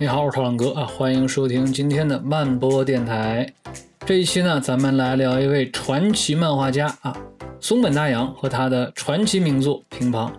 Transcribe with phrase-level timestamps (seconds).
[0.00, 3.52] 你好，我是涛哥啊，欢迎收听今天的慢播电台。
[4.06, 7.16] 这一期呢，咱们来聊一位传奇漫画家啊，
[7.58, 10.30] 松本大洋和他的传奇名作《乒乓》。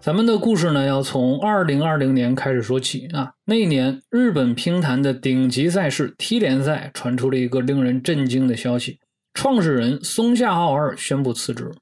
[0.00, 3.32] 咱们的故事呢，要从二零二零年开始说起啊。
[3.46, 9.00] 那一年，日本乒坛的顶级赛事 T 联赛传出了一个令人震惊的消息：
[9.34, 11.72] 创始人松下浩二宣布辞职。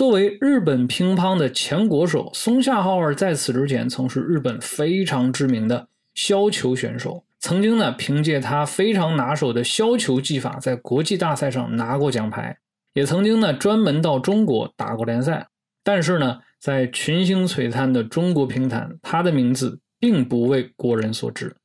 [0.00, 12.56] 作为日本乒乓的前国手，松下浩二在此之前曾是日本非常知名的削球选手，曾经呢凭借他非常拿手的削球技法，在国际大赛上拿过奖牌，
[12.94, 15.48] 也曾经呢专门到中国打过联赛。
[15.84, 16.38] 但是呢。
[16.58, 21.56] 在群星璀璨的中国乒坛，他的名字并不为国人所知。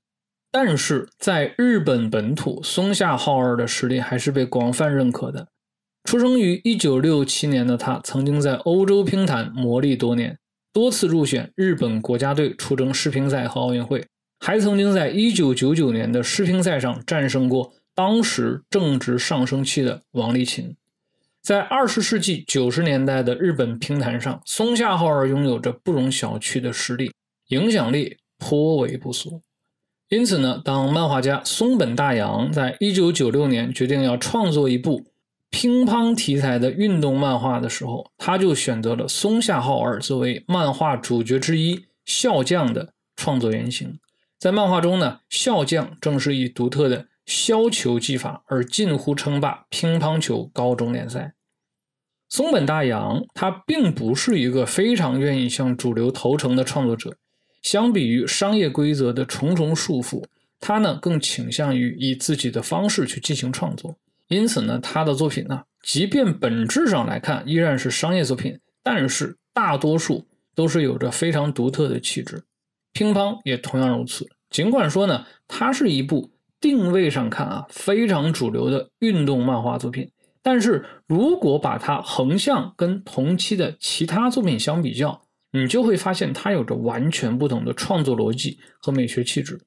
[0.52, 5.49] 但是在日本本土，松下浩二的实力还是被广泛认可的。
[6.05, 10.38] 出生于1967年的他，曾经在欧洲乒坛磨砺多年，
[10.72, 14.05] 多次入选日本国家队出征世乒赛和奥运会，
[14.40, 20.76] 还曾经在1999年的世乒赛上战胜过当时正值上升期的王励勤。
[21.41, 27.12] 在二十世纪九十年代的日本乒坛上，松下浩二拥有着不容小觑的实力，
[27.48, 29.41] 影响力颇为不俗。
[30.10, 35.04] 因此呢，当漫画家松本大洋在一九九六年决定要创作一部
[35.57, 43.98] 乒乓题材的运动漫画的时候，他就选择了松下浩二作为漫画主角之一笑将的创作原型。
[44.37, 51.35] 在漫画中呢，笑将正是以独特的削球技法而近乎称霸乒乓球高中联赛。
[52.27, 57.15] 松本大洋他并不是一个非常愿意向主流投诚的创作者，
[57.61, 60.26] 相比于商业规则的重重束缚，
[60.59, 63.95] 他呢更倾向于以自己的方式去进行创作。
[64.28, 72.44] 因此呢，他的作品呢，即便本质上来看依然是商业作品，但是大多数都是有着非常独特的气质。
[72.94, 74.28] 乒乓也同样如此。
[74.50, 80.11] 尽管说呢，它是一部定位上看啊非常主流的运动漫画作品。
[80.41, 89.59] 但是如果把它横向跟同期的其他作品相比较，你就会发现它有着完全不同的创作逻辑和美学气质。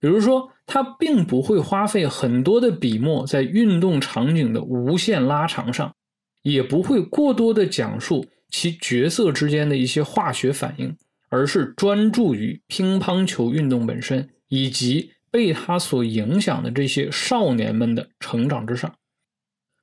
[0.00, 5.94] 比如说，他并不会花费很多的笔墨在运动场景的无限拉长上，
[6.42, 10.96] 也不会过多的讲述其角色之间的一些化学反应，
[11.28, 18.94] 而是专注于乒乓球运动本身以及被他所影响的这些少年们的成长之上。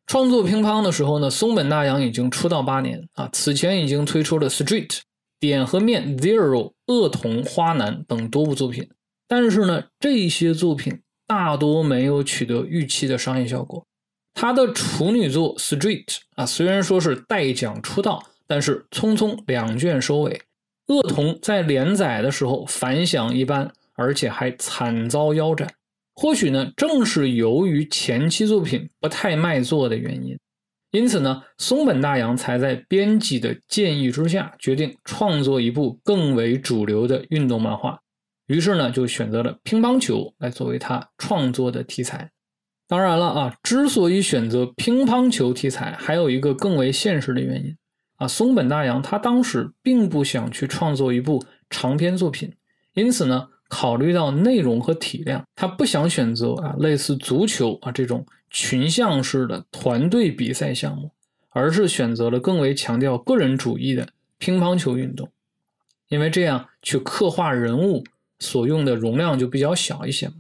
[0.08, 4.88] 创作乒乓的时候呢，松本大洋已经出道八年啊，此前已经推出了《Street》、
[5.40, 6.50] 《点和面》、《Zero》、
[6.88, 8.90] 《恶童》、《花男》等多部作品，
[9.28, 13.86] 但是呢，这些作品大多没有取得预期的商业效果。
[14.34, 16.06] 他的处女作《Street》
[16.36, 20.42] 啊，虽然说是带奖出道，但是匆匆两卷收尾。
[20.94, 25.68] 《恶童》在连载的时候反响一般，而且还惨遭腰斩。
[26.14, 30.38] 或许呢，正是由于前期作品不太卖座的原因，
[30.92, 38.00] 因此呢，松本大洋才在编辑的建议之下，决定创作一部更为主流的运动漫画。
[38.48, 42.32] 于是呢，就选择了乒乓球来作为他创作的题材。
[42.88, 47.78] 当然了啊，之所以选择乒乓球题材，还有一个更为现实的原因
[48.16, 52.54] 啊，松本大洋他当时并不想去创作一部长篇作品，
[52.94, 53.50] 因此呢。
[53.70, 61.12] 考虑到内容和体量，他不想选择啊类似足球啊这种群像式的团队比赛项目，
[61.50, 64.08] 而是选择了更为强调个人主义的
[64.38, 65.30] 乒乓球运动，
[66.08, 68.06] 因为这样去刻画人物
[68.40, 70.36] 所用的容量就比较小一些嘛。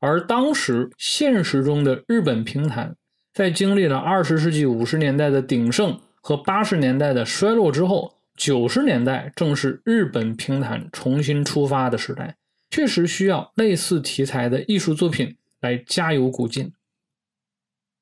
[0.00, 2.96] 而当时现实中的日本平坛，
[3.32, 12.36] 在经历了二十世纪五十年代的鼎盛和八十年代的衰落之后，九十年代正是日本平坛重新出发的时代。
[12.70, 16.72] 确实需要类似题材的艺术作品来加油鼓劲。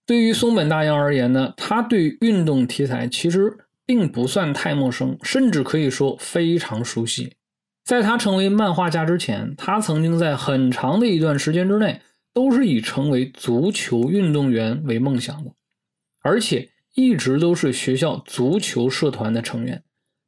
[0.06, 7.34] 对于松本大洋而言呢，他对运动题材其实并不算太陌生，甚至可以说非常熟悉。
[7.84, 12.00] 在他成为漫画家之前，他曾经在很长的一段时间之内
[12.32, 15.52] 都是以成为足球运动员为梦想的，
[16.20, 19.82] 而且一直都是学校足球社团的成员。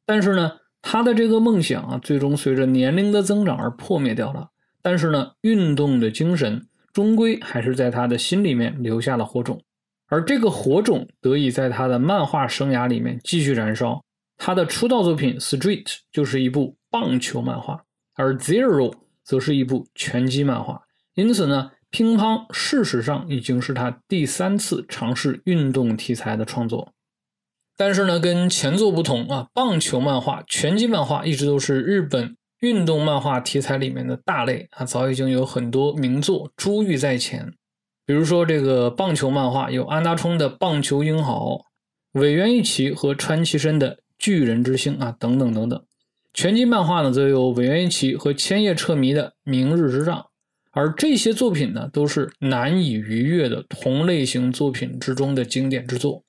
[0.05, 0.53] 但是呢。
[0.87, 4.51] 他的这个梦想啊，最终随着年龄的增长而破灭掉了。
[4.83, 9.62] 但是呢，运动的精神终归还是在他的心里面留下了火种，
[10.09, 14.05] 而这个火种得以在他的漫画生涯里面继续燃烧。
[14.37, 17.82] 他的出道作品《Street》就是一部棒球漫画，
[18.14, 18.93] 而《Zero》
[19.25, 20.82] 则是一部拳击漫画。
[21.14, 26.93] 因此呢，乒乓事实上已经是他第三次尝试运动题材的创作。
[27.76, 37.52] 但是呢，跟前作不同啊，棒球漫画、拳击漫画一直都是日本运动漫画题材里面的大类啊，早已经有很多名作珠玉在前。
[38.06, 41.56] 比如说这个棒球漫画，有安达充的《棒球英豪》，
[42.12, 45.85] 尾原一奇和川崎伸的《巨人之星》啊，等等等等。
[46.34, 50.19] 拳击漫画呢，则有尾原一奇和千叶彻弥的《明日之杖》。
[50.72, 56.25] 而这些作品呢，都是难以逾越的同类型作品之中的经典之作。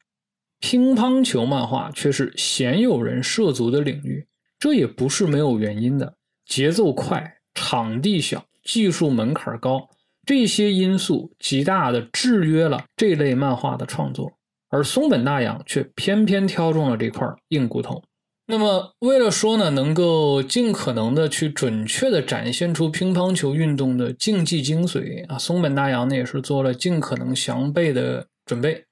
[0.60, 4.28] 乒乓球漫画却是鲜有人涉足的领域，
[4.60, 6.14] 这也不是没有原因的。
[6.46, 9.90] 节奏快，场地小，技术门槛高，
[10.24, 14.34] 这些因素极大的制约了这类漫画的创作。
[14.70, 18.04] 而松本大洋却偏偏挑中了这块硬骨头。
[18.48, 28.86] 那么，为了说呢，能够尽可能的去准确的展现出乒乓球运动的竞技精髓啊，松本大洋呢也是做了尽可能详备的准备。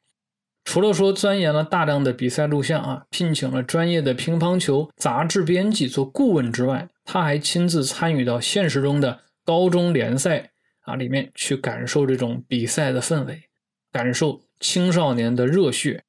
[0.65, 10.49] 除了说钻研了大量的比赛录像啊，聘请了专业的乒乓球杂志编辑做顾问之外，他还亲自参与到现实中的高中联赛
[10.81, 13.43] 啊里面去感受这种比赛的氛围，
[13.91, 16.03] 感受青少年的热血。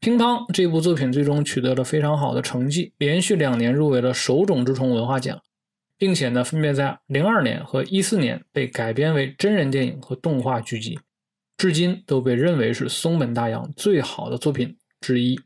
[0.00, 5.38] 乒乓这部作品最终取得了非常好的成绩，连续两年入围了手冢治虫文化奖，
[5.98, 10.98] 并且呢，分别在零二年和一四年被改编为真人电影和动画剧集，
[11.58, 15.38] 至今都被认为是松本大洋最好的作品之一。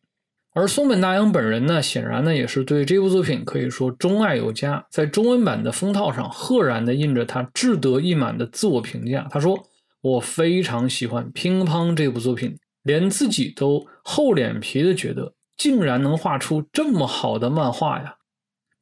[0.52, 9.26] 而松本大洋本人呢，显然呢也是对这部作品可以说钟爱有加，在中文版的封套上赫然的印着他志得意满的自我评价。
[9.32, 9.66] 他说
[10.00, 18.16] ：“我非常喜欢乒乓这部作品。”连自己都厚脸皮的觉得，竟然能画出这么好的漫画呀！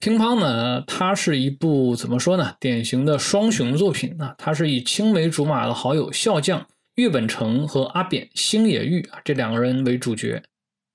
[0.01, 2.57] 乒乓呢，它是一部怎么说呢？
[2.59, 6.67] 典型的双雄作品啊，它是以青梅竹马的好友笑将
[6.97, 10.43] 岳本成和阿扁星野玉啊这两个人为主角，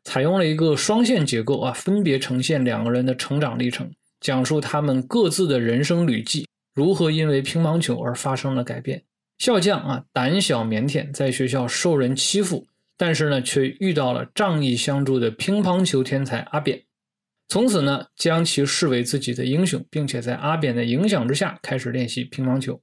[0.03, 3.89] 采用了一个双线结构啊，分别呈现两个人的成长历程，
[4.19, 6.45] 讲述他们各自的人生旅迹
[6.75, 9.01] 如何因为乒乓球而发生了改变。
[9.37, 12.67] 笑将啊，胆小腼腆，在学校受人欺负。
[12.97, 16.83] 但是呢，却遇到了仗义相助的乒乓球天才阿扁，
[17.47, 22.81] 从此呢，将其视为自己的英雄，并且在阿扁的影响之下开始练习乒乓球。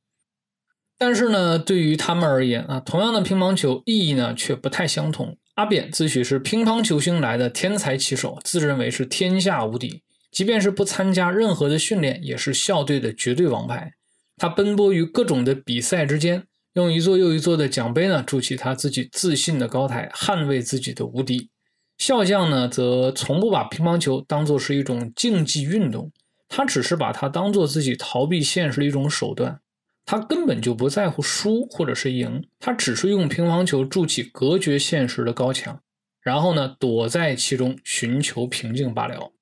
[0.96, 5.36] 但是呢，对于他们而言啊，同样的乒乓球意义呢，却不太相同。
[5.54, 13.92] 阿扁自诩是乒乓球星来的天才棋手，自认为是天下无敌，即便是不参加任何的训练，也是校队的绝对王牌。
[14.36, 16.46] 他奔波于各种的比赛之间。
[16.74, 21.50] 用一座又一座的奖杯呢，筑起他自己自信的高台，捍卫自己的无敌。
[21.98, 26.10] 笑将呢，则从不把乒乓球当作是一种竞技运动，
[26.48, 29.60] 他只是把它当做自己逃避现实的一种手段。
[30.04, 35.80] 他根本就不在乎输或者是赢，他只是用乒乓球筑起隔绝现实的高墙，
[36.20, 39.32] 然后呢，躲在其中寻求平静罢了。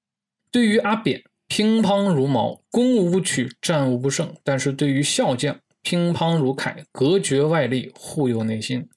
[0.51, 8.89] 对于阿扁，乒乓如矛，攻无不取，战无不胜；但是对于笑将，乒乓如铠，隔绝外力，护佑内心。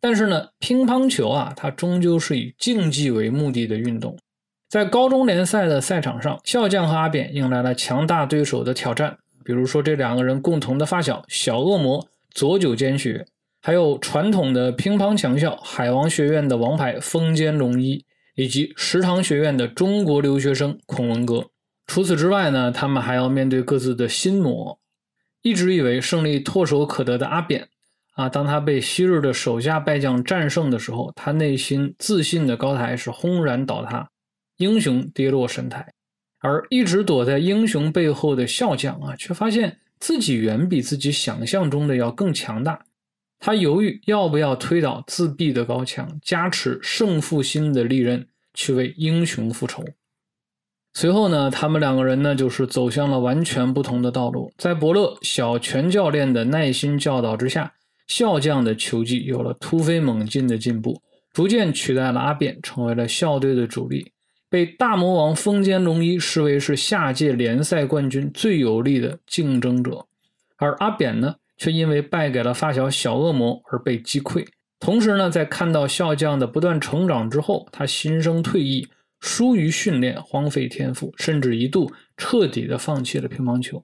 [0.00, 4.18] 但是呢，乒乓球啊，它终究是以竞技为目的的运动。
[4.68, 13.26] 在高中联赛的赛场上，笑将和阿扁迎来了强大对手的挑战，比如说这两个人共同的发小小恶魔佐久间学，
[13.60, 21.50] 还有传统的乒乓强校海王学院的王牌风间龙一，以及食堂学院的中国留学生孔文革。
[21.86, 24.80] 除此之外呢，他们还要面对各自的心魔。
[25.42, 27.68] 一直以为胜利唾手可得的阿扁
[28.12, 34.08] 啊，当他被昔日的手下败将战胜的时候，他内心自信的高台是轰然倒塌，
[34.58, 35.92] 英雄跌落神台。
[36.38, 42.84] 而一直躲在英雄背后的笑将啊，却发现自己远比自己想象中的要更强大。
[43.38, 49.84] 他犹豫要不要推倒自闭的高墙，加持胜负心的利刃，去为英雄复仇。
[50.94, 54.52] 随后呢，他们两个人呢，就是走向了完全不同的道路。
[54.58, 57.72] 在伯乐小泉教练的耐心教导之下，
[58.06, 61.00] 笑将的球技有了突飞猛进的进步，
[61.32, 64.12] 逐渐取代了阿扁，成为了校队的主力，
[64.50, 70.04] 被大魔王风间龙一视为是下届联赛冠军最有力的竞争者。
[70.58, 74.46] 而阿扁呢，却因为败给了发小小恶魔而被击溃。
[74.78, 78.86] 同时呢，在看到笑将的不断成长之后，他心生退意。
[79.22, 83.82] 疏于训练，荒废天赋，甚至一度彻底的放弃了乒乓球。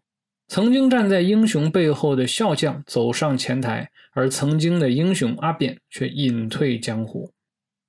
[0.48, 7.30] 曾经站在英雄背后的笑将走上前台，而曾经的英雄阿扁却隐退江湖。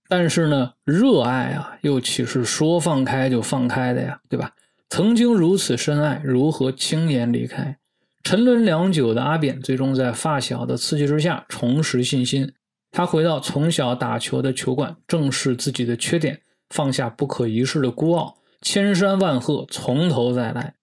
[0.08, 4.20] 但是呢，热爱啊，又岂是说放开就放开的呀？
[4.30, 4.54] 对吧？
[4.90, 7.78] 曾经如此深爱，如何轻言离开？
[8.24, 12.54] 沉沦良久的阿扁，最终在发小的刺激之下重拾信心。
[12.92, 16.42] 他回到从小打球的球馆，正视自己的缺点。
[16.70, 20.76] 放下不可一世的孤傲，千山万壑从头再来。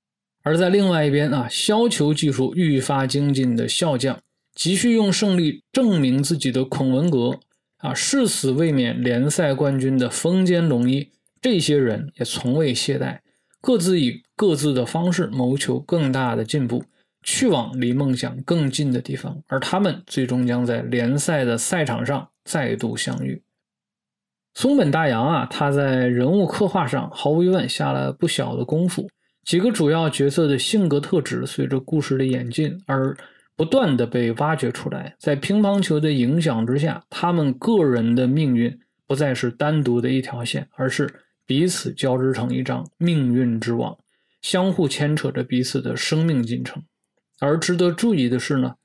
[0.43, 4.19] 而在另外一边啊，削球技术愈发精进的笑将，
[4.55, 7.41] 急需用胜利证明自己的孔文革
[7.79, 13.19] 啊，誓死卫冕联赛冠军的丰间龙一，这些人也从未懈怠，
[13.61, 16.85] 各自以各自的方式谋求更大的进步。
[17.29, 23.43] 去往离梦想更近的地方，而他们最终将在联赛的赛场上再度相遇。
[24.57, 29.07] 松本大洋啊，他在人物刻画上毫无疑问下了不小的功夫。
[29.45, 33.15] 几个主要角色的性格特质随着故事的演进而
[33.55, 35.15] 不断的被挖掘出来。
[35.19, 38.75] 在乒乓球的影响之下，他们个人的命运
[39.07, 41.07] 不再是单独的一条线，而是
[41.45, 43.99] 彼此交织成一张命运之网，
[44.41, 46.83] 相互牵扯着彼此的生命进程。
[47.41, 48.77] 而值得注意的是呢，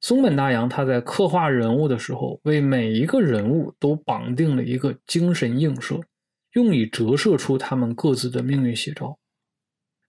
[0.00, 5.98] 松本大洋他在刻画人物的时候，为每一个人物都绑定了一个精神映射，
[6.52, 9.18] 用以折射出他们各自的命运写照。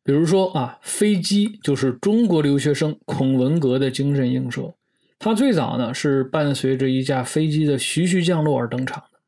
[0.03, 4.73] 比如说啊，飞机就是中国留学生孔文革的精神映射，
[5.17, 9.19] 他最早呢是伴随着一架飞机的徐徐降落而登场的。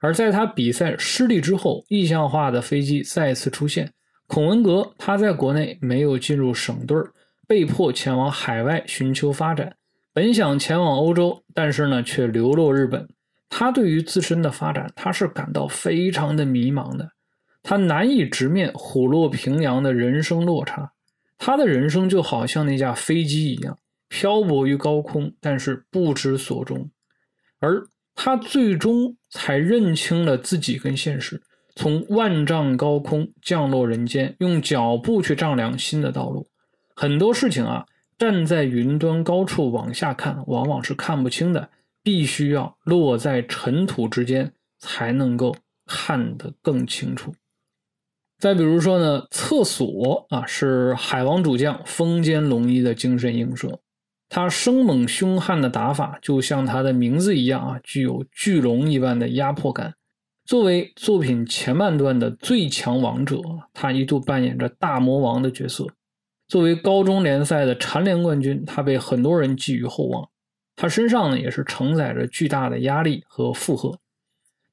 [0.00, 3.92] 而在他比赛失利之后，意象化的飞机再次出现。
[4.26, 7.12] 孔文革他在国内没有进入省队儿。
[7.46, 9.74] 被迫前往海外寻求发展，
[10.18, 13.08] 本想前往欧洲，但是呢，却流落日本。
[13.48, 17.12] 他对于自身的发展，他是感到非常的迷茫的。
[17.62, 20.90] 他难以直面虎落平阳的人生落差。
[21.38, 26.90] 他的人生就好像那架飞机一样，漂泊于高空，但是不知所终。
[27.60, 31.40] 而他最终才认清了自己跟现实，
[31.76, 36.48] 从万丈高空降落人间，用脚步去丈量新的道路。
[36.96, 37.86] 很多事情啊，
[38.18, 41.70] 站在云端高处往下看，往往是看不清的，
[42.02, 45.54] 必须要落在尘土之间，才能够
[45.86, 47.32] 看得更清楚。
[48.38, 53.80] 再比如说呢，厕所啊，是海王主将风间龙一的精神映射。
[54.28, 59.94] 他生猛凶悍的打法，就像他的名字一样啊，具有巨龙一般的压迫感。
[60.44, 63.40] 作为作品前半段的最强王者，
[63.72, 65.86] 他一度扮演着大魔王的角色。
[66.48, 70.28] 作为高中联赛的蝉联冠军，他被很多人寄予厚望。
[70.74, 73.98] 他身上呢也是承载着巨大的压力和负荷，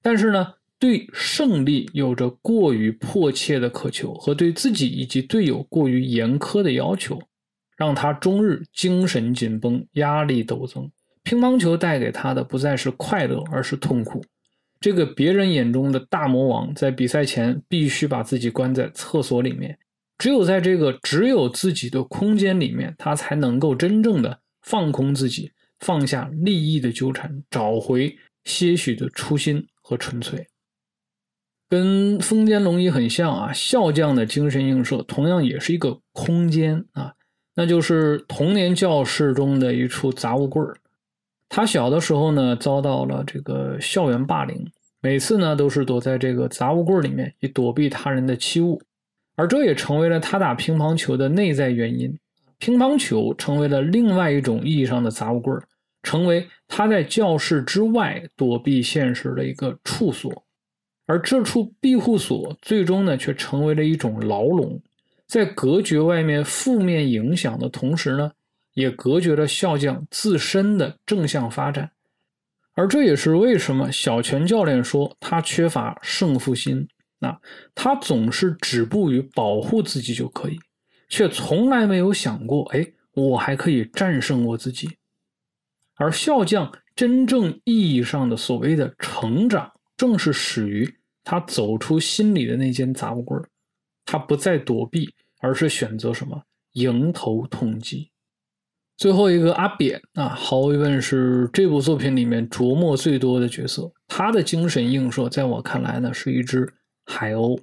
[0.01, 7.19] 但是呢，对胜利有着过于迫切的渴求和对自己以及队友过于严苛的要求，
[7.75, 10.89] 让他终日精神紧绷，压力陡增。
[11.23, 14.23] 乒乓球带给他的不再是快乐，而是痛苦。
[14.79, 19.75] 这个别人眼中的大魔王，在比赛前必须把自己关在厕所里面。
[20.17, 30.47] 只有在这个只有自己的空间里面，他才能够真正的放空自己，放下利益的纠缠，找回些许的初心和纯粹。
[31.67, 37.15] 跟风间龙一很像啊，笑匠的精神映射同样也是一个空间啊，
[37.55, 40.77] 那就是童年教室中的一处杂物柜儿。
[41.49, 48.79] 他小的时候呢，遭到了这个校园霸凌，每次呢都是躲在这个杂物柜里面，以躲避他人的欺侮。
[49.35, 52.17] 而这也成为了他打乒乓球的内在原因，
[52.57, 55.53] 乒乓球成为了另外一种意义上的杂物柜
[56.03, 60.31] 成为他在教室之外躲避现实的一个处所，
[61.05, 64.79] 而这处庇护所最终呢，却成为了一种牢笼，
[65.27, 68.31] 在隔绝外面负面影响的同时呢，
[68.73, 71.91] 也隔绝了笑将自身的正向发展，
[72.75, 76.87] 而这也是为什么小泉教练说他缺乏胜负心。
[77.25, 77.41] 那
[77.73, 80.59] 他总是止步于保护自己就可以，
[81.09, 84.87] 却从来没有想过，哎，我还可以战胜我自己。
[85.95, 93.35] 而笑匠真正意义上的所谓的成长，正是始于他走出心里的那间杂物柜
[94.05, 98.11] 他不再躲避，而是选择什么迎头痛击。
[98.97, 103.91] 最后一个阿扁啊，毫无疑问是这部作品里面琢磨最多的角色。
[104.07, 106.71] 他的精神映射，在我看来呢，是一只。
[107.05, 107.59] 海鸥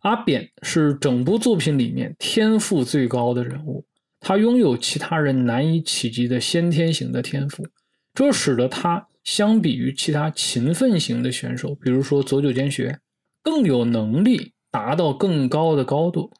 [0.00, 3.84] 阿扁是整部作品里面天赋最高的人物，
[4.20, 7.66] 他拥有其他人难以企及的先天型的天赋，
[8.14, 13.00] 这使得他相比于其他勤奋型的选手，比如说佐久间学，
[13.42, 16.32] 更有能力达到更高的高度。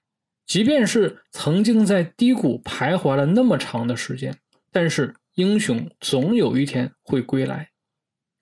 [0.47, 4.38] 即便是曾经在低谷徘徊了那么长的时间，
[4.73, 7.69] 但是英雄总有一天会归来。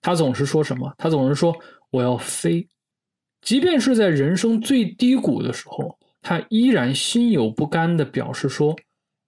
[0.01, 0.93] 他总是说什么？
[0.97, 1.57] 他总是说
[1.89, 2.69] 我要飞。
[3.41, 8.75] 即便是在人生最低谷的时候，他依然心有不甘地表示说：“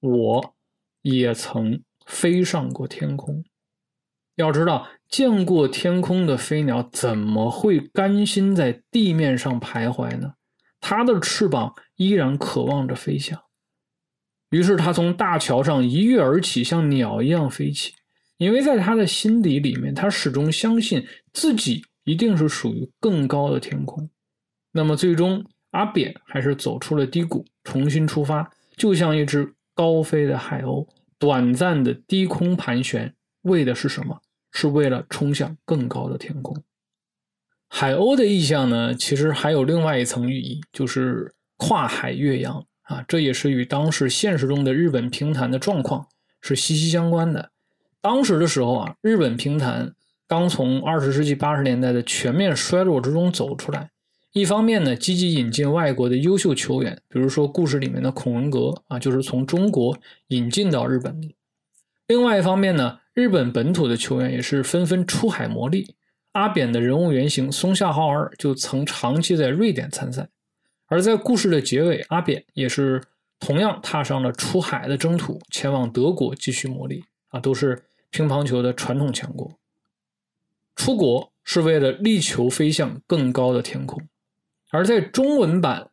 [0.02, 0.56] 我
[1.02, 3.44] 也曾飞上过天空。”
[4.36, 10.34] 要知道，见过天空的飞鸟怎么会甘心在地面上徘徊呢？
[10.82, 13.42] 它的翅膀依然渴望着飞翔。
[14.50, 17.94] 于是他从大桥上一跃而起，像鸟一样飞起。
[18.38, 24.10] 因为在他的心底里面，他始终相信自己一定是属于更高的天空。
[24.72, 30.88] 那么最终，阿扁还是走出了低谷，重新出发，就像一只高飞的海鸥，
[31.18, 34.22] 短暂的低空盘旋，为的是什么？
[34.52, 36.64] 是为了冲向更高的天空。
[37.68, 46.08] 海鸥的意象呢，其实还有另外一层寓意，就是跨海越洋啊，这也是与当时现实中的日本平潭的状况
[46.42, 47.52] 是息息相关的。
[48.02, 49.94] 当时的时候啊，日本平潭
[50.30, 53.90] 刚从二十世纪八十年代的全面衰落之中走出来。
[54.32, 61.36] 一方面呢，积极引进外国的优秀球员，比如说故事里面的孔文革啊，就是从中国引进到日本的。
[62.06, 65.88] 另外一方面呢，日本本土的球员也是纷纷出海磨砺。
[66.34, 70.30] 阿扁的人物原型松下浩二就曾长期在瑞典参赛。
[70.86, 73.02] 而在故事的结尾，阿扁也是
[73.40, 77.82] 同样踏上了出海的征途，前往德国继续磨砺啊，都是。
[78.12, 79.59] 乒乓球的传统强国，
[80.80, 84.02] 出国是为了力求飞向更高的天空，
[84.72, 85.90] 而在中文版，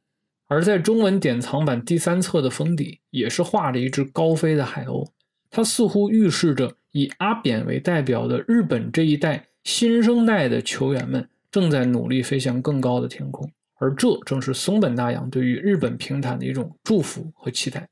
[0.47, 5.11] 而在中文典藏版第三册的封底也是画着一只高飞的海鸥，
[5.50, 13.50] 它似乎预示着以阿扁为代表的日本这一代新生代的球员们正在努力飞向更高的天空，
[13.81, 17.88] 而这正是松本大洋对于日本平坦的一种祝福和期待。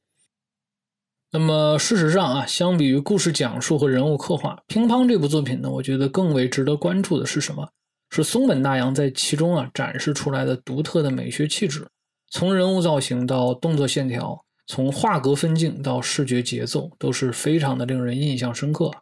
[1.36, 7.68] 那么，事实上啊，相比于故事讲述和人物刻画，《乒乓》这部作品呢，我觉得更为值得关注的是什么？
[8.08, 11.88] 是松本大洋在其中啊展示出来的独特的美学气质，
[12.30, 18.92] 从人物造型到动作线条，从画格分镜到视觉节奏，都是非常的令人印象深刻。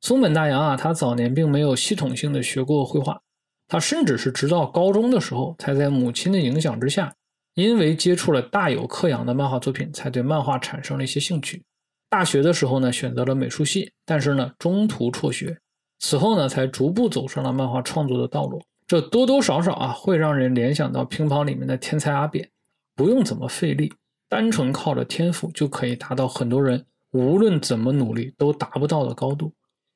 [0.00, 3.20] 松本大洋啊，他早年并没有系统性的学过绘画，
[3.68, 7.12] 他甚至是直到高中的时候，才在母亲的影响之下。
[7.56, 11.64] 因为接触了大有克洋的漫画作品，才对漫画产生了一些兴趣。
[12.10, 15.58] 大学的时候呢，选择了美术系，但是呢，中途辍学。
[15.98, 18.62] 此后呢，才逐步走上了漫画创作的道路。
[18.86, 22.50] 这多多少少啊，会让人联想到乒乓里面的天才阿扁，
[22.94, 23.90] 不用怎么费力，
[24.28, 29.54] 单纯靠着天赋就可以达到很多人无论怎么努力都达不到的高度。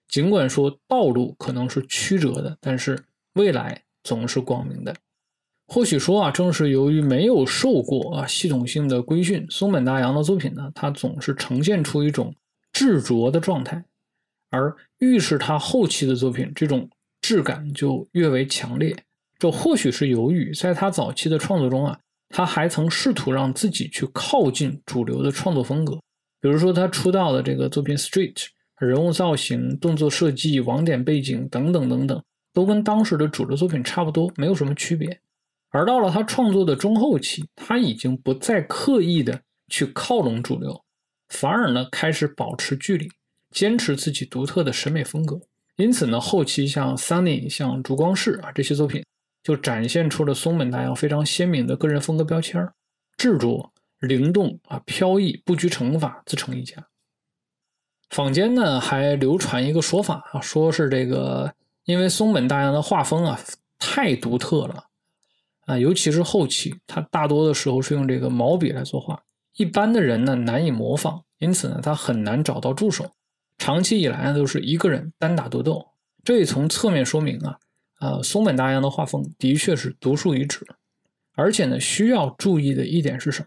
[0.08, 2.98] 尽管说道路可能是曲折的，但是
[3.34, 4.96] 未来总是光明的。
[5.72, 12.34] 或许说啊，正是由于没有受过啊系统性的规训，松本大洋的作品呢，他总是呈现出一种
[12.72, 13.84] 执着的状态，
[14.50, 16.90] 而愈是他后期的作品，这种
[17.22, 18.96] 质感就越为强烈。
[19.38, 21.96] 这或许是由于在他早期的创作中啊，
[22.30, 25.94] 他还曾试图让自己去靠近主流的创作风格，
[26.40, 28.34] 比如说他出道的这个作品《Street》，
[28.80, 32.20] 人物造型、动作设计、网点背景等等等等，
[32.52, 35.20] 都跟当时的主流作品差不多，没有什么区别。
[35.70, 40.84] 而到了他创作的中后期，他已经不再刻意的去靠拢主流，
[41.28, 43.08] 反而呢开始保持距离，
[43.50, 45.40] 坚持自己独特的审美风格。
[45.76, 49.04] 因此呢，后期像 Sunny、像烛光室啊这些作品，
[49.42, 52.68] 就展现出了松本大洋非常鲜明的个人风格标签
[53.16, 56.84] 执着、灵动啊、飘逸、不拘成法，自成一家。
[58.10, 61.54] 坊间呢还流传一个说法啊，说是这个
[61.84, 63.38] 因为松本大洋的画风啊
[63.78, 64.89] 太独特了。
[65.70, 69.22] 啊，尤其是后期，他大多的时候是用这个毛笔来作画，
[69.56, 73.12] 一般的人呢难以模仿，因此呢，他很难找到助手。
[73.56, 75.86] 长期以来呢，都是一个人单打独斗。
[76.24, 77.58] 这也从侧面说明啊，
[78.00, 80.66] 呃，松本大洋的画风的确是独树一帜。
[81.36, 83.46] 而且呢，需要注意的一点是什么？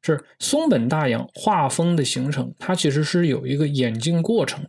[0.00, 4.64] 是松本大洋画风的形成，它其实是有一个演进过程，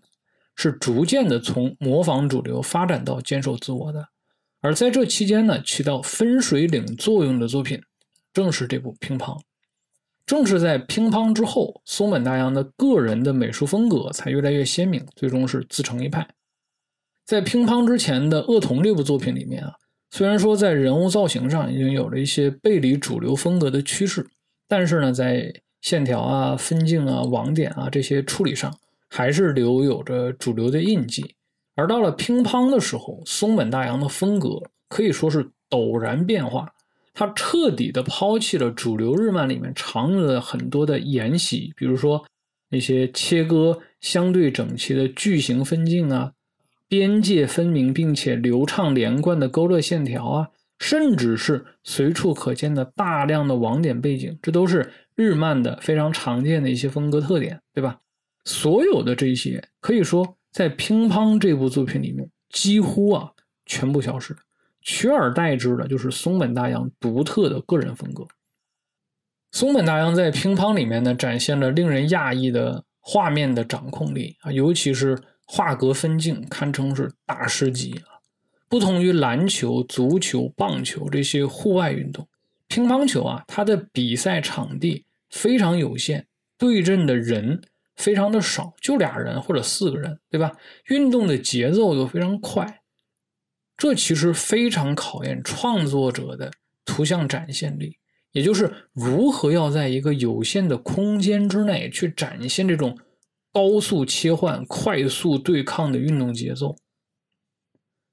[0.55, 4.07] 是逐渐的从模仿主流发展到坚守自我的。
[4.65, 7.79] 而在这期间呢，起到分水岭作用的作品，
[8.33, 9.37] 正是这部《乒乓》。
[10.25, 16.27] 正是在《乒乓》之后，松本大洋的个人的美术风格才越来越鲜明，最终是自成一派。
[17.25, 19.71] 在《乒乓》之前的《恶童》这部作品里面啊，
[20.09, 24.25] 虽然说在人物造型上已经有了一些背离主流风格的趋势，
[24.67, 28.75] 但是呢，在线条啊、分镜啊、网点啊这些处理上，
[29.09, 31.35] 还是留有着主流的印记。
[31.75, 36.73] 而到了乒乓的时候，松本大洋的风格可以说是陡然变化，
[37.13, 42.25] 他彻底的抛弃了主流日漫里面常用的很多的沿袭，比如说
[42.69, 46.31] 那些切割相对整齐的巨型分镜啊，
[46.87, 50.47] 边界分明并且流畅连贯的勾勒线条啊，
[50.79, 57.99] 甚至是随处可见的大量的网点背景，这都是日漫的非常常见的一些风格特点，对吧？
[58.45, 60.37] 所有的这些可以说。
[60.55, 63.29] 在《乒乓》这部作品里面，几乎啊
[63.65, 64.33] 全部消失，
[64.81, 68.25] 取而代之的就是松本大洋独特的个人风格。
[69.51, 78.23] 松本大洋在乒乓里面呢，展现了令人讶异的画面的掌控力啊，尤其是画格分镜，堪称是大师级啊。
[78.69, 82.25] 不同于篮球、足球、棒球这些户外运动，
[82.69, 86.25] 乒乓球啊，它的比赛场地非常有限，
[86.57, 87.61] 对阵的人
[87.95, 90.51] 非常的少，就俩人或者四个人，对吧？
[90.87, 92.81] 运动的节奏又非常快。
[93.77, 96.51] 这其实非常考验创作者的
[96.85, 97.97] 图像展现力，
[98.31, 102.97] 也就是如何要在一个有限的空间之内去展现这种
[103.51, 106.77] 高速切换、快速对抗的运动节奏。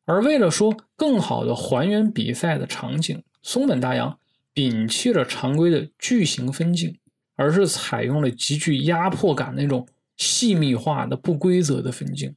[0.04, 4.18] 而为了说更好的还原比赛的场景，松本大洋
[4.52, 6.98] 摒弃了常规的巨型分镜，
[7.36, 12.34] 而是采用了极具压迫感那种细密化的不规则的分镜。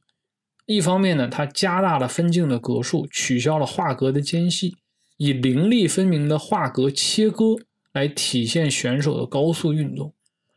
[0.64, 4.76] 一方面呢，它加大了分镜的格数，取消了画格的间隙，
[5.16, 7.56] 以凌厉分明的画格切割
[7.92, 10.12] 来体现选手的高速运动。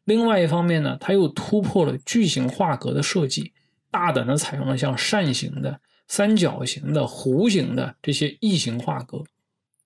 [0.06, 3.54] 另外一方面呢，它又突破了巨型画格的设计，
[3.91, 9.23] 大胆的采用了像扇形的、三角形的、弧形的这些异形画格，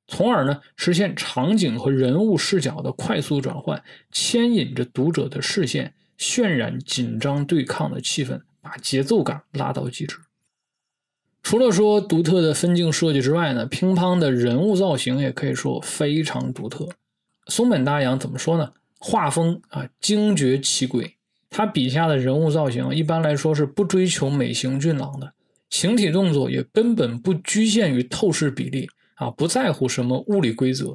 [0.08, 8.42] 从而呢实现场景和人物视角的快速转换，牵引着读者的视线，渲染紧张对抗的气氛。
[8.66, 10.16] 把节奏感拉到极致。
[11.42, 16.88] 除了说独特的分镜设计之外呢，乒乓的人物造型也可以说非常独特。
[17.48, 18.72] 松本大洋怎么说呢？
[18.98, 21.12] 画风啊，精绝奇诡。
[21.50, 25.34] 他笔下的人物造型一般来说是不追求美型俊朗的，
[25.70, 28.90] 形体动作也根本不局限于透视比例
[29.24, 30.94] 啊，不在乎什么物理规则。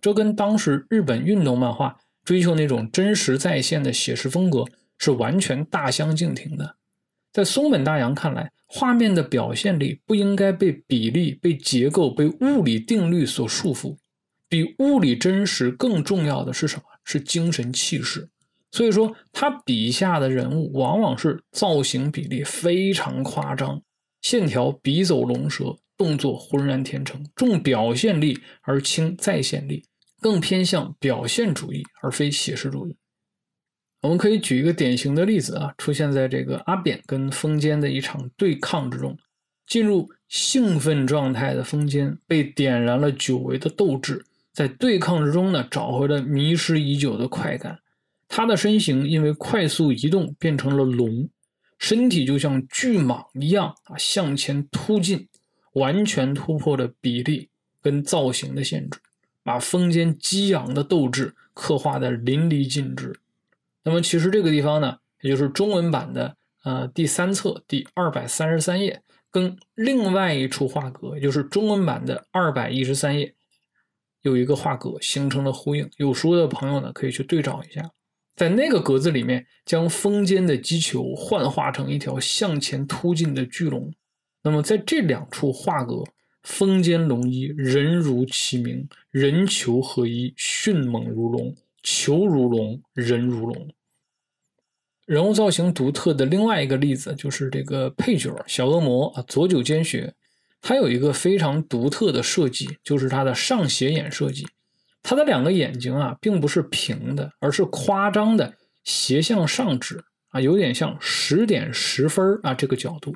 [0.00, 4.64] 这跟当时日本运动漫画追求那种真实再现的写实风格
[4.98, 6.76] 是完全大相径庭的。
[7.32, 13.96] 在松本大洋看来，画面的表现力不应该被比例、被结构、被物理定律所束缚。
[14.48, 16.82] 比物理真实更重要的是什么？
[17.04, 18.28] 是精神气势。
[18.70, 23.82] 所以说，他笔下的人物往往是造型比例非常夸张，
[24.22, 29.84] 线条笔走龙蛇，动作浑然天成，重表现力而轻再现力，
[30.20, 32.96] 更偏向表现主义而非写实主义。
[34.02, 39.16] 我们可以举一个典型的例子啊，出现在这个阿扁跟风间的一场对抗之中，
[39.66, 47.78] 进入兴奋状态的风间被点燃了久违的斗志，在对抗之中呢，找回了迷失已久的快感。
[48.28, 51.28] 他的身形因为快速移动变成了龙，
[51.78, 55.28] 身体就像巨蟒一样啊向前突进，
[55.76, 57.50] 完全突破了比例
[57.82, 58.98] 跟造型的限制，
[59.42, 63.20] 把风间激昂的斗志刻画的淋漓尽致。
[63.84, 66.34] 那么其实这个地方呢，也就是中文版的
[66.64, 73.34] 呃第三册第二百三十三页，跟另外一处画格，也就是中文版的二百一十三页，
[74.22, 75.90] 有一个画格形成了呼应。
[75.98, 77.90] 有书的朋友呢，可以去对照一下，
[78.34, 83.92] 在那个格子里面，将风间的击球幻化成一条向前突进的巨龙。
[84.46, 86.04] 那么在这两处画格，
[86.44, 93.74] 风间龙一人如其名，人球合一，迅猛如龙，球如龙，人如龙。
[95.04, 100.14] 人物造型独特的另外一个例子就是这个配角小恶魔啊，佐久间学，
[100.60, 104.46] 他有一个非常独特的设计，就是他的上斜眼设计。
[105.02, 108.54] 他的两个眼睛啊，并不是平的，而是夸张的
[108.84, 113.12] 斜向上指啊，有点像十点十分啊这个角度。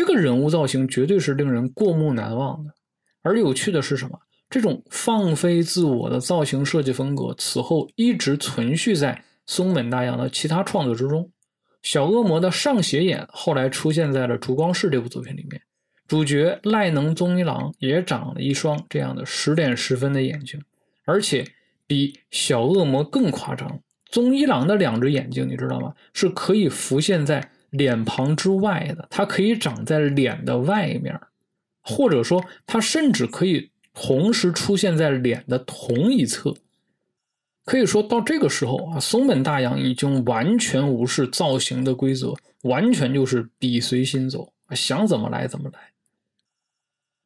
[0.00, 2.72] 这个人物造型绝对是令人过目难忘的。
[3.20, 4.18] 而有趣的是什么？
[4.48, 9.22] 这种放飞自我的造型设计风格，此后一直存续在。
[9.46, 11.30] 松本大洋的其他创作之中，
[11.82, 15.60] 小恶魔的上斜眼后来出现在了《烛光室》这部作品里面。
[16.08, 20.58] 主角赖能宗一郎也长了一双这样的十点十分的眼睛，
[21.04, 21.44] 而且
[21.86, 23.82] 比小恶魔更夸张。
[24.10, 25.92] 宗一郎的两只眼睛，你知道吗？
[26.14, 31.18] 是可以浮现在脸庞之外的，它可以长在脸的外面，
[31.82, 36.54] 或者说，它甚至可以同时出现在脸的同一侧。
[37.64, 45.78] 可以说到这个时候啊，松本大洋已经完全无视造型的规则，完全就是笔随心走，想怎么来怎么来。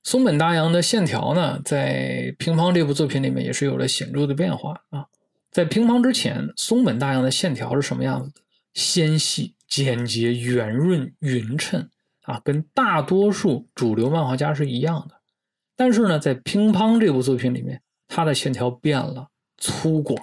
[0.03, 5.07] 松本大洋的线条呢，在《乒乓》这部作品里面也是有了显著的变化啊。
[5.51, 8.43] 在《乒乓》之前，松本大洋的线条是什么样子的？
[8.75, 11.89] 纤细、简洁、圆润、匀称
[12.23, 15.17] 啊，跟大多数主流漫画家是一样的。
[15.77, 20.17] 但是呢，在《乒乓》这部作品里面，它的线条变了，粗犷。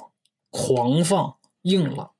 [0.53, 2.11] 狂放硬朗，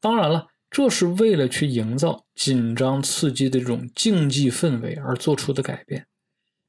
[0.00, 6.06] 当然了，这是为了去营造紧张刺激的这种竞技氛围而做出的改变。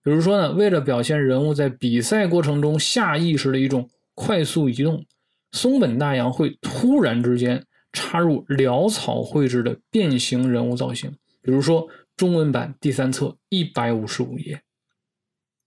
[0.04, 5.06] 比如说呢，为了表现人物在比赛过程中下意识的一种快速移动，
[5.54, 14.62] 松本大洋会突然之间插入潦草绘制的变形人物造型，比如说中文版第三册一百五十五页，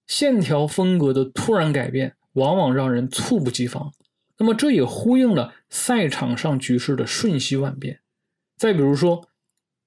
[0.06, 3.92] 线条风格的突然改变，往往让人猝不及防。
[4.38, 8.00] 那么这也呼应了赛场上局势的瞬息万变。
[8.56, 9.28] 再比如说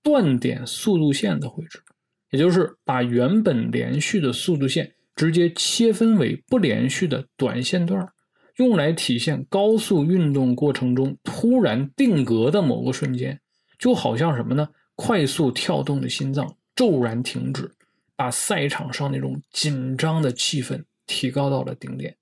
[0.03, 1.81] 断点速度线的绘制，
[2.29, 8.12] 也就是把原本连续的速度线直接切分为不连续的短线段，
[8.57, 13.39] 用来体现高速运动过程中突然定格的某个瞬间，
[13.77, 14.69] 就好像什么呢？
[14.95, 17.71] 快速跳动的心脏骤然停止。
[18.15, 22.15] 把赛场上那种紧张的气氛提高到了顶点，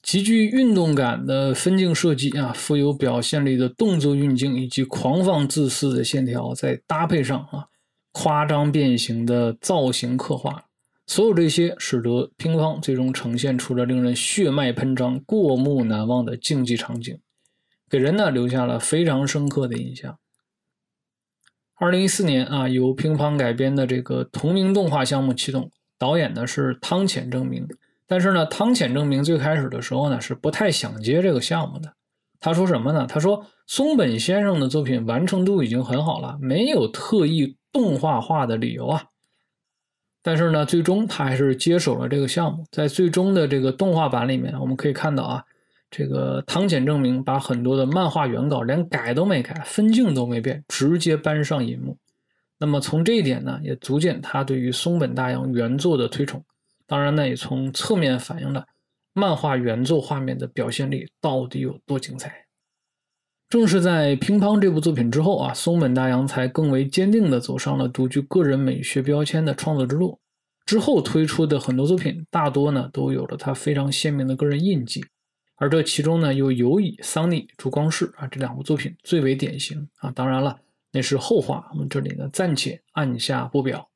[0.00, 7.66] 极具运动感的分镜设计啊，富有表现力的动作运镜以及狂放自私的线条，再搭配上啊
[8.12, 10.67] 夸张变形的造型刻画，
[11.08, 17.18] 所有这些使得乒乓最终呈现出了令人血脉喷张、过目难忘的竞技场景，
[17.88, 20.18] 给人呢留下了非常深刻的印象。
[21.76, 27.66] 二零一四年啊，由乒乓改编的这个同名动画项目启动，导演呢是汤浅正明。
[28.06, 31.94] 但是呢，汤浅正明最开始的时候呢是不太想接这个项目的。
[32.38, 33.06] 他说什么呢？
[33.06, 39.04] 他说松本先生的作品完成度已经很好了，没有特意动画化的理由啊。
[40.28, 42.62] 但是呢，最终他还是接手了这个项目。
[42.70, 45.42] 在最终的这个动画版里面，我们可以看到啊。
[45.90, 51.96] 这个汤浅证明把很多的漫画原稿连改都没改，分镜都没变，直接搬上银幕。
[52.58, 56.44] 那么从这一点呢，也足见他对于松本大洋原作的推崇。
[56.86, 58.66] 当然呢，也从侧面反映了
[59.14, 62.47] 漫画原作画面的表现力到底有多精彩。
[63.48, 70.20] 正是在《乒乓》这部作品之后啊，松本大洋才更为坚定地走上了独具个人美学标签的创作之路。
[70.66, 75.02] 之后推出的很多作品，大多呢都有了他非常鲜明的个人印记。
[75.56, 80.10] 而这其中呢，又尤以《桑尼》《烛光室》啊这两部作品最为典型啊。
[80.10, 80.60] 当然了，
[80.92, 83.88] 那是后话，我们这里呢暂且按下不表。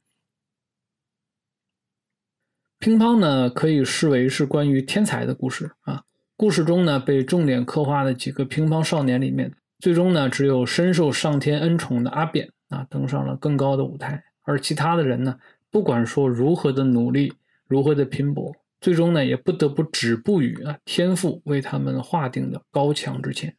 [2.79, 6.05] 乒乓呢，可以视为是关于天才的故事啊。
[6.37, 15.39] 故事中呢，被重点刻画的几个乒乓少年里面，最终呢，只有深受上天恩宠的阿扁啊登上了更高的舞台，而其他的人呢，
[15.71, 17.33] 不管说如何的努力，
[17.69, 18.55] 如何的拼搏。
[18.81, 23.55] 最终呢，也不得不止步于啊天赋为他们划定的高墙之前。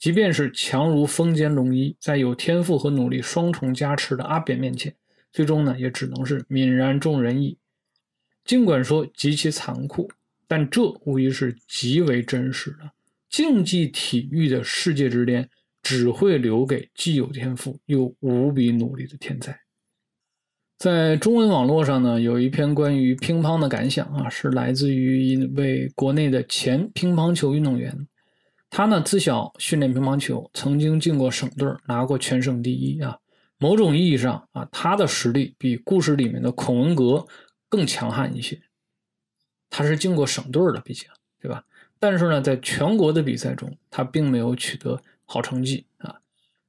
[0.00, 4.92] 即便是强如风间龙一，在有天赋和努力双重加持的阿扁面前，
[5.32, 7.56] 最终呢，也只能是泯然众人矣。
[8.44, 10.10] 尽管说极其残酷，
[10.46, 12.90] 但这无疑是极为真实的。
[13.28, 15.48] 竞技体育的世界之巅，
[15.82, 19.58] 只会留给既有天赋又无比努力的天才。
[20.78, 28.06] 在中文网络上呢，有一篇关于乒乓的感想啊，是来自于一位国内的前乒乓球运动员。
[28.70, 33.18] 他呢自小训练乒乓球，曾经进过省队，拿过全省第一啊。
[33.58, 37.26] 某种意义上啊，他的实力比故事里面的孔文革
[37.68, 38.60] 更强悍一些。
[39.76, 41.08] 他是进过省队的，毕竟
[41.40, 41.64] 对吧？
[41.98, 46.14] 但是呢，在全国的比赛中，他并没有取得好成绩啊。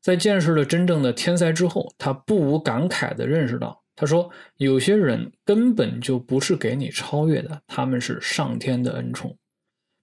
[0.02, 3.84] 在见识了真正的天才之后，他不无感慨地认识到。
[3.96, 9.38] 他说：“有些人根本就不是给你超越的，他们是上天的恩宠。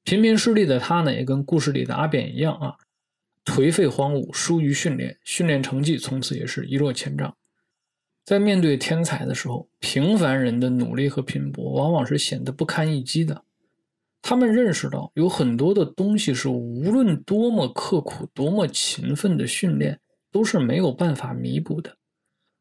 [0.05, 2.77] 频频失利的他呢，也跟故事里的阿扁一样啊，
[3.45, 7.37] 颓废荒芜，疏于训练，训练成绩从此也是一落千丈。
[8.25, 13.45] 在面对天才的时候，平凡人的努力和拼搏往往是显得不堪一击的。
[14.21, 21.97] 他们认识到，有很多的东西是无论多么刻苦、多么勤奋的训练，都是没有办法弥补的。”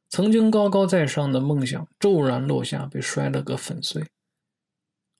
[0.09, 4.03] 曾经高高在上的梦想骤然落下，被摔了个粉碎。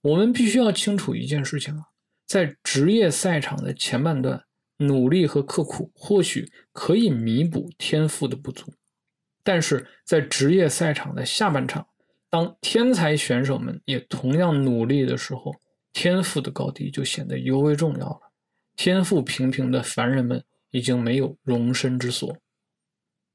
[0.02, 1.86] 我们必须要清楚一件事情啊，
[2.26, 4.44] 在职业赛场的前半段，
[4.78, 8.74] 努力和刻苦或许可以弥补天赋的不足，
[9.44, 11.86] 但是在职业赛场的下半场，
[12.30, 15.54] 当天才选手们也同样努力的时候，
[15.94, 18.20] 天赋的高低就显得尤为重要了。
[18.78, 22.38] 天赋平平的凡人们已经没有容身之所。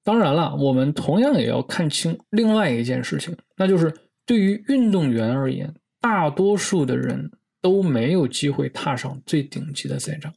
[0.03, 3.93] 当然了，我们同样也要看清另外一件事情，那就是
[4.25, 10.33] 对于运动员而言，大多数的人都没有机会踏上最顶级的赛场。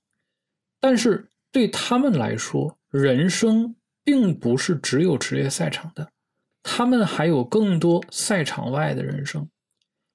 [0.81, 6.11] 但是对他们来说，人生并不是只有职业赛场的，
[6.63, 9.49] 他们还有更多赛场外的人生。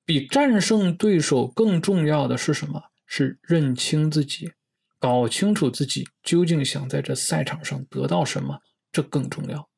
[0.04, 2.82] 比战胜对手更重要的是什么？
[3.06, 4.52] 是认清自己，
[4.98, 8.60] 搞清楚自己究竟想在这赛场上得到什么。
[8.90, 9.68] 这更重要。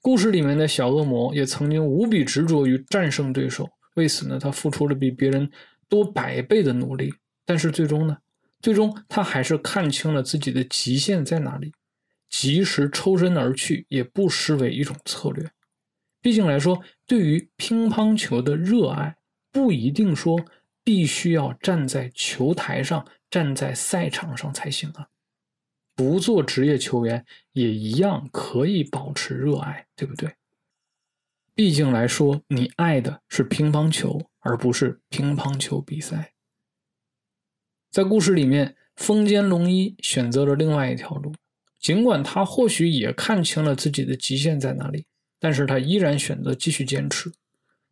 [0.00, 5.50] 故事里面的小恶魔也曾经无比执着于战胜对手，为此呢，他付出了比别人
[5.88, 7.14] 多百倍的努力。
[7.44, 8.18] 但是最终呢，
[8.60, 11.72] 最终他还是看清了自己的极限在哪里，
[12.28, 15.50] 及时抽身而去，也不失为一种策略。
[16.20, 19.16] 毕竟来说，对于乒乓球的热爱，
[19.50, 20.44] 不一定说
[20.82, 25.08] 必须要站在球台上、站在赛场上才行啊。
[25.94, 30.36] 不做职业球员也一样可以保持热爱，对不对？
[31.54, 36.34] 毕竟来说，你爱的是乒乓球，而不是乒乓球比赛。
[37.90, 41.34] 在故事里面，风间龙一选择了另外一条路，
[41.80, 45.04] 尽管他或许也看清了自己的极限在哪里，
[45.38, 47.32] 但是他依然选择继续坚持。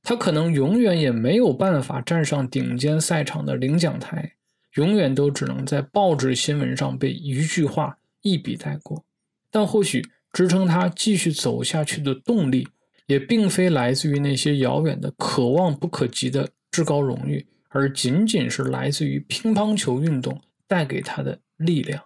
[0.03, 4.33] 他可能永远也没有办法站上顶尖赛场的领奖台。
[4.75, 9.07] 永远都只能在报纸新闻上被一句话一笔带过，
[9.51, 12.69] 但或许支撑他继续走下去的动力，
[13.07, 22.03] 也并非来自于那些遥远的、可望不可及的至高荣誉，而仅仅是来自于乒乓球运动带给他的力量。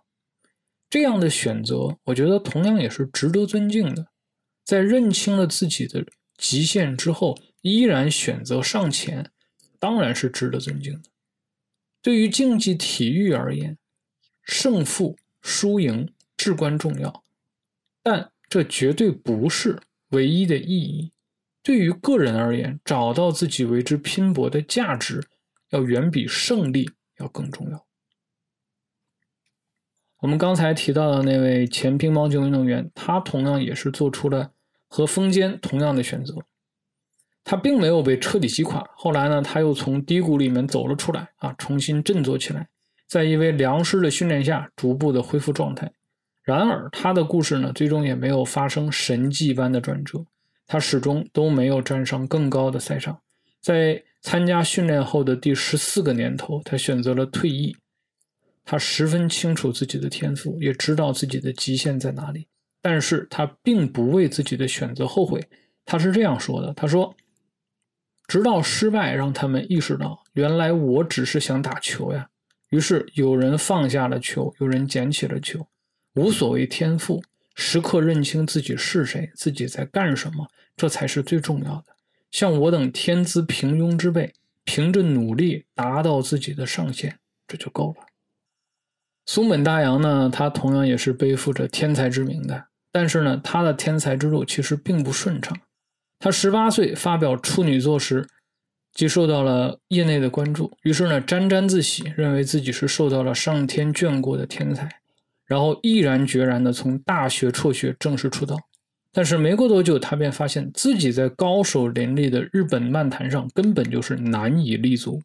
[0.90, 4.08] 这样的选择，我觉得同样也是值得尊敬的。
[4.64, 6.04] 在认清了自己的
[6.36, 9.30] 极限之后，依然选择上前，
[9.78, 11.10] 当然是值得尊敬的。
[12.02, 13.78] 对于竞技体育而言，
[14.42, 17.22] 胜负输赢至关重要，
[18.02, 21.12] 但这绝对不是唯一的意义。
[21.62, 25.22] 对于个人而言，找到自己为之拼搏的价值，
[25.70, 27.86] 要远比胜利要更重要。
[30.20, 34.50] 我们刚才提到的那位前乒乓球运动员，他同样也是做出了
[34.86, 36.34] 和风间同样的选择。
[37.42, 42.68] 他并没有被彻底击垮，后来呢，他又从低谷里面走了出来啊，重新振作起来，
[43.08, 45.90] 在一位良师的训练下，逐步的恢复状态。
[46.42, 50.26] 然而，他的故事呢，最终也没有发生神迹般的转折，
[50.66, 53.20] 他始终都没有站上更高的赛场。
[53.62, 57.74] 在参加训练后的第十四个年头，他选择了退役。
[58.64, 62.46] 他十分清楚自己的天赋，也知道自己的极限在哪里，
[62.80, 65.48] 但是他并不为自己的选择后悔。
[65.84, 67.14] 他是这样说的：“他说。”
[68.28, 72.28] 直到失败让他们意识到，原来我只是想打球呀。
[72.68, 75.66] 于是有人放下了球，有人捡起了球，
[76.14, 77.20] 无所谓天赋，
[77.56, 80.46] 时刻认清自己是谁，自己在干什么，
[80.76, 81.86] 这才是最重要的。
[82.30, 87.18] 像我等天资平庸之辈，凭着努力达到自己的上限，
[87.48, 88.06] 这就够了。
[89.32, 95.56] 松本大洋呢，他同样也是背负着天才之名的，但是呢，他的天才之路其实并不顺畅。
[96.18, 98.26] 他十八岁发表处女作时，
[98.92, 104.88] 即受到了业内的关注，于是呢沾沾自喜，认为自己是受到了上天眷顾的天才，
[105.46, 108.56] 然后毅然决然的从大学辍学正式出道。
[109.12, 115.22] 但是没过多久，他便发现自己在高手林立的日本漫坛上根本就是难以立足。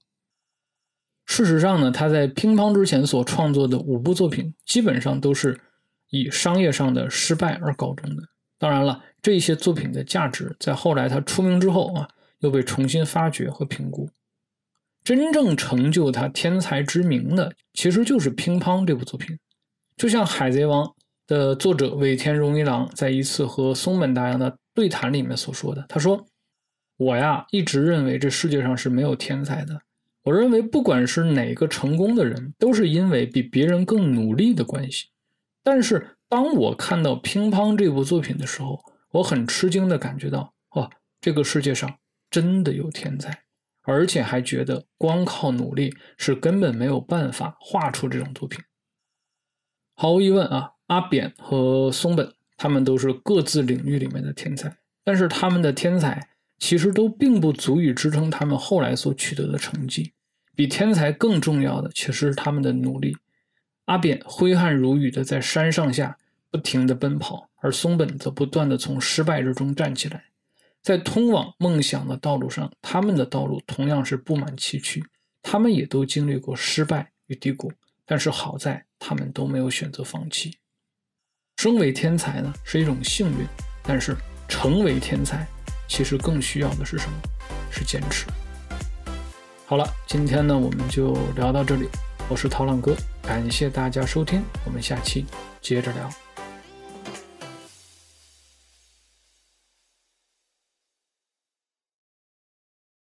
[1.25, 5.59] 事实上呢，他在乒乓之前所创作的五部作品，基本上都是
[6.09, 8.23] 以商业上的失败而告终的。
[8.57, 9.03] 当然了。
[9.25, 12.07] 这些作品的价值，在后来他出名之后啊，
[12.41, 14.07] 又被重新发掘和评估。
[15.03, 19.35] 真正成就他天才之名的，其实就是《乒乓》这部作品。
[19.97, 20.85] 就像《海贼王》
[21.25, 26.23] 的作者尾田荣一郎在一次和松本大洋的对谈里面所说的，他说
[26.97, 29.81] ：“我呀，一直认为这世界上是没有天才的。
[30.25, 35.09] 我认为，不管是哪个成功的人，都是因为比别人更努力的关系。
[35.63, 40.89] 但是，当我看到《乒乓》这部作品的时候，我很吃惊的感觉到，哇，
[41.21, 41.99] 这个世界上
[42.31, 43.43] 真的有天才，
[43.83, 48.59] 而且还觉得光靠努力是根本没有办法画出这种作品。
[49.93, 60.13] 毫无疑问啊，阿扁和松本他们都是各自领域里面的天才，但是他们的天才其实都并不足以支撑他们后来所取得的成绩。
[60.55, 63.17] 比天才更重要的，其实是他们的努力。
[63.85, 66.17] 阿扁挥汗如雨的在山上下。
[66.51, 70.23] 不停地奔跑，而松本则不断地从失败之中站起来，
[70.81, 75.03] 在通往梦想的道路上，他们的道路同样是布满崎岖，
[75.43, 77.73] 他们也都经历过失败与低谷，
[78.05, 80.57] 但是好在他们都没有选择放弃。
[81.57, 83.45] 身为天才呢是一种幸运，
[83.83, 84.15] 但是
[84.47, 85.45] 成为天才
[85.89, 87.21] 其实更需要的是什么？
[87.69, 88.25] 是坚持。
[89.67, 91.89] 好了，今天呢我们就聊到这里，
[92.29, 95.25] 我是涛浪哥，感谢大家收听，我们下期
[95.59, 96.24] 接着聊。